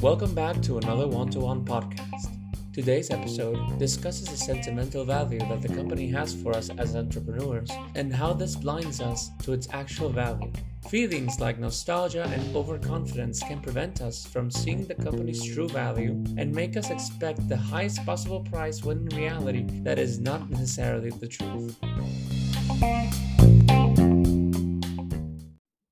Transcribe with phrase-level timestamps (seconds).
[0.00, 2.28] Welcome back to another one to one podcast.
[2.72, 8.14] Today's episode discusses the sentimental value that the company has for us as entrepreneurs and
[8.14, 10.52] how this blinds us to its actual value.
[10.88, 16.54] Feelings like nostalgia and overconfidence can prevent us from seeing the company's true value and
[16.54, 21.26] make us expect the highest possible price when in reality that is not necessarily the
[21.26, 21.76] truth.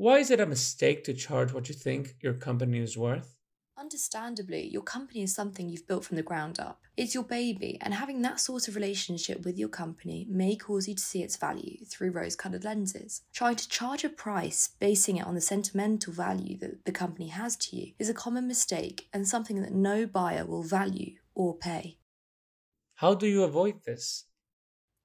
[0.00, 3.36] Why is it a mistake to charge what you think your company is worth?
[3.76, 6.80] Understandably, your company is something you've built from the ground up.
[6.96, 10.94] It's your baby, and having that sort of relationship with your company may cause you
[10.94, 13.20] to see its value through rose coloured lenses.
[13.34, 17.54] Trying to charge a price basing it on the sentimental value that the company has
[17.56, 21.98] to you is a common mistake and something that no buyer will value or pay.
[22.94, 24.24] How do you avoid this?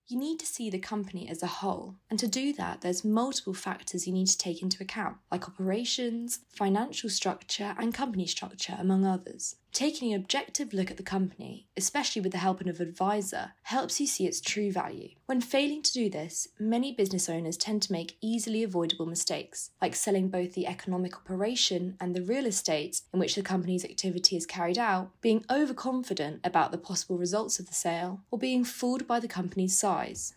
[0.08, 3.56] You need to see the company as a whole, and to do that, there's multiple
[3.56, 9.04] factors you need to take into account, like operations, financial structure, and company structure, among
[9.04, 9.56] others.
[9.76, 14.00] Taking an objective look at the company, especially with the help of an advisor, helps
[14.00, 15.10] you see its true value.
[15.26, 19.94] When failing to do this, many business owners tend to make easily avoidable mistakes, like
[19.94, 24.46] selling both the economic operation and the real estate in which the company's activity is
[24.46, 29.20] carried out, being overconfident about the possible results of the sale, or being fooled by
[29.20, 30.36] the company's size.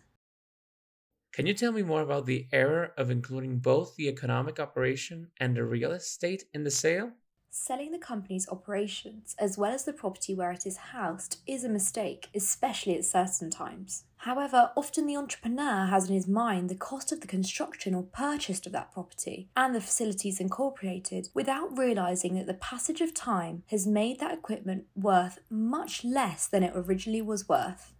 [1.31, 5.55] Can you tell me more about the error of including both the economic operation and
[5.55, 7.13] the real estate in the sale?
[7.51, 11.69] Selling the company's operations, as well as the property where it is housed, is a
[11.69, 14.03] mistake, especially at certain times.
[14.17, 18.63] However, often the entrepreneur has in his mind the cost of the construction or purchase
[18.67, 23.87] of that property and the facilities incorporated without realizing that the passage of time has
[23.87, 27.93] made that equipment worth much less than it originally was worth.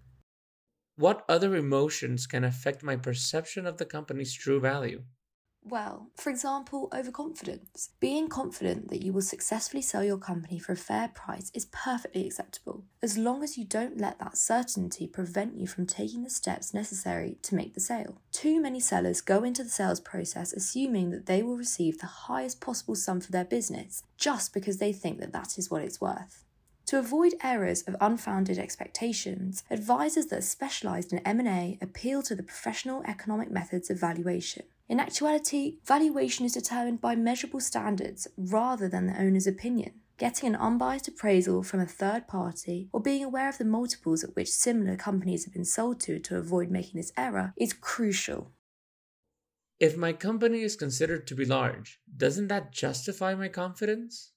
[0.96, 5.06] What other emotions can affect my perception of the company's true value?
[5.64, 7.90] Well, for example, overconfidence.
[8.00, 12.26] Being confident that you will successfully sell your company for a fair price is perfectly
[12.26, 16.74] acceptable, as long as you don't let that certainty prevent you from taking the steps
[16.74, 18.22] necessary to make the sale.
[18.32, 22.62] Too many sellers go into the sales process assuming that they will receive the highest
[22.62, 26.46] possible sum for their business just because they think that that is what it's worth.
[26.88, 32.42] To avoid errors of unfounded expectations, advisors that are specialized in M&A appeal to the
[32.42, 34.64] professional economic methods of valuation.
[34.90, 39.92] In actuality, valuation is determined by measurable standards rather than the owner's opinion.
[40.18, 44.36] Getting an unbiased appraisal from a third party or being aware of the multiples at
[44.36, 48.52] which similar companies have been sold to to avoid making this error is crucial.
[49.80, 54.32] If my company is considered to be large, doesn't that justify my confidence?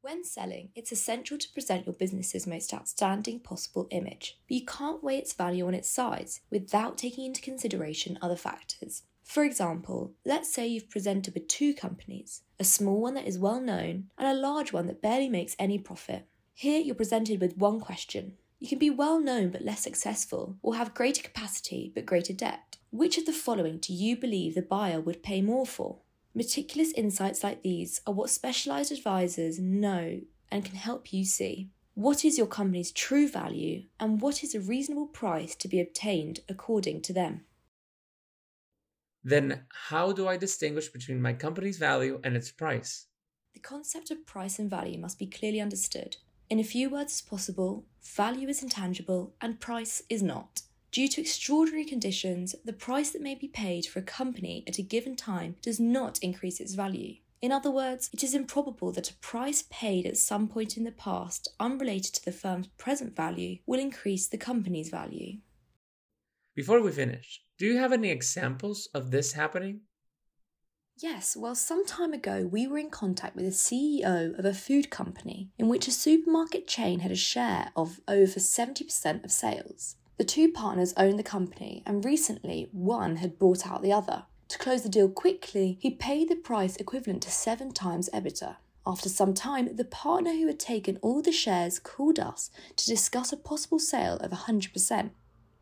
[0.00, 5.04] When selling, it's essential to present your business's most outstanding possible image, but you can't
[5.04, 9.02] weigh its value on its size without taking into consideration other factors.
[9.28, 13.60] For example, let's say you've presented with two companies a small one that is well
[13.60, 16.26] known and a large one that barely makes any profit.
[16.54, 18.38] Here you're presented with one question.
[18.58, 22.78] You can be well known but less successful, or have greater capacity but greater debt.
[22.90, 25.98] Which of the following do you believe the buyer would pay more for?
[26.34, 31.68] Meticulous insights like these are what specialized advisors know and can help you see.
[31.92, 36.40] What is your company's true value and what is a reasonable price to be obtained
[36.48, 37.42] according to them?
[39.28, 43.08] Then, how do I distinguish between my company's value and its price?
[43.52, 46.16] The concept of price and value must be clearly understood.
[46.48, 50.62] In a few words as possible, value is intangible and price is not.
[50.92, 54.82] Due to extraordinary conditions, the price that may be paid for a company at a
[54.82, 57.16] given time does not increase its value.
[57.42, 60.90] In other words, it is improbable that a price paid at some point in the
[60.90, 65.36] past, unrelated to the firm's present value, will increase the company's value.
[66.58, 69.82] Before we finish, do you have any examples of this happening?
[71.00, 74.90] Yes, well, some time ago we were in contact with the CEO of a food
[74.90, 79.94] company in which a supermarket chain had a share of over 70% of sales.
[80.16, 84.24] The two partners owned the company, and recently one had bought out the other.
[84.48, 88.56] To close the deal quickly, he paid the price equivalent to seven times EBITDA.
[88.84, 93.32] After some time, the partner who had taken all the shares called us to discuss
[93.32, 95.10] a possible sale of 100%.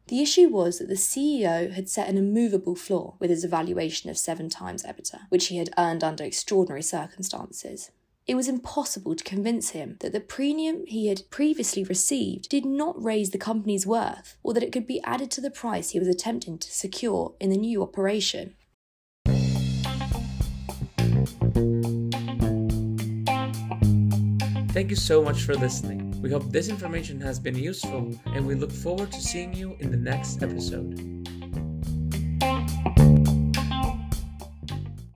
[0.08, 4.16] The issue was that the CEO had set an immovable floor with his evaluation of
[4.16, 7.90] seven times EBITDA, which he had earned under extraordinary circumstances.
[8.24, 13.02] It was impossible to convince him that the premium he had previously received did not
[13.02, 16.06] raise the company's worth, or that it could be added to the price he was
[16.08, 18.54] attempting to secure in the new operation.
[24.70, 26.05] Thank you so much for listening.
[26.26, 29.92] We hope this information has been useful and we look forward to seeing you in
[29.92, 31.15] the next episode.